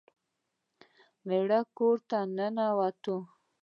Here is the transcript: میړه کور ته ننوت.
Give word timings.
میړه 1.27 1.59
کور 1.77 1.97
ته 2.09 2.19
ننوت. 2.35 3.03